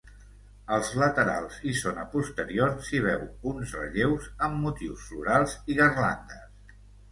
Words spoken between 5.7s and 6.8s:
i garlandes.